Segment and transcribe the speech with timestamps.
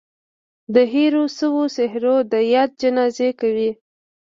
[0.73, 3.71] د هېرو سوو څهرو د ياد جنازې کوي